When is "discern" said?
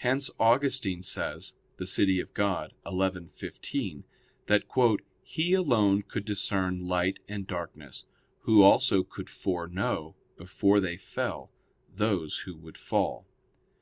6.26-6.86